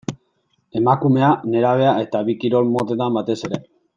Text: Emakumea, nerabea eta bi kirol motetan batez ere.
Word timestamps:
Emakumea, 0.79 1.29
nerabea 1.55 1.93
eta 2.07 2.23
bi 2.31 2.37
kirol 2.45 2.75
motetan 2.79 3.21
batez 3.21 3.39
ere. 3.51 3.63